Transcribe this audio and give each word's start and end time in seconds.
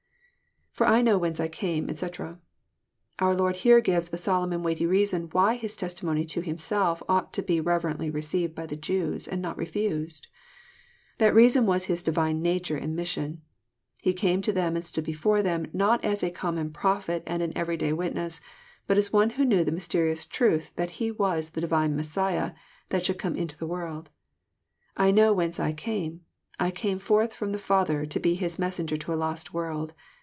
»»IFor 0.81 0.87
I 0.87 1.01
know 1.03 1.17
whence 1.19 1.39
I 1.39 1.47
came, 1.49 1.89
etc,"] 1.91 2.39
Our 3.19 3.35
Lord 3.35 3.57
here 3.57 3.81
gives 3.81 4.11
a 4.13 4.17
solemn 4.17 4.51
and 4.53 4.63
weighty 4.65 4.85
reason 4.87 5.27
why 5.31 5.55
His 5.55 5.75
testimony 5.75 6.23
to 6.27 6.41
Himself 6.41 7.03
ought 7.09 7.33
to 7.33 7.43
be 7.43 7.59
reverently 7.59 8.09
received 8.09 8.55
by 8.55 8.65
the 8.65 8.77
Jews, 8.77 9.27
and 9.27 9.41
not 9.43 9.57
refused. 9.57 10.25
That 11.19 11.35
reason 11.35 11.65
was 11.67 11.85
His 11.85 12.01
divine 12.01 12.41
nature 12.41 12.77
and 12.77 12.95
mission. 12.95 13.41
He 14.01 14.13
came 14.13 14.41
to 14.43 14.51
them 14.53 14.75
and 14.77 14.83
stood 14.83 15.03
before 15.03 15.43
them 15.43 15.67
not 15.73 16.03
as 16.05 16.23
a 16.23 16.31
common 16.31 16.71
prophet 16.71 17.21
and 17.27 17.43
an 17.43 17.51
every 17.55 17.75
day 17.77 17.91
witness, 17.93 18.39
but 18.87 18.97
as 18.97 19.11
one 19.13 19.31
who 19.31 19.43
knew 19.45 19.63
the 19.65 19.73
mysterious 19.73 20.25
truth 20.25 20.73
that 20.77 20.91
He 21.01 21.11
was 21.11 21.49
the 21.49 21.61
Divine 21.61 21.95
Messiah, 21.97 22.53
that 22.89 23.05
should 23.05 23.19
come 23.19 23.35
into 23.35 23.57
the 23.57 23.67
world. 23.67 24.09
—I 24.97 25.11
know 25.11 25.31
whence 25.33 25.59
I 25.59 25.73
came:— 25.73 26.21
I 26.61 26.71
came 26.71 26.97
forth 26.97 27.33
from 27.33 27.51
the 27.51 27.59
Father, 27.59 28.05
to 28.07 28.19
be 28.21 28.33
His 28.35 28.57
Messenger 28.57 28.95
to 28.97 29.13
a 29.13 29.21
lost 29.21 29.53
world. 29.53 29.93